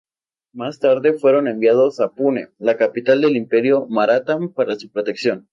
[0.51, 5.47] Más tarde, fueron enviados a Pune, la capital del Imperio Maratha, para su protección.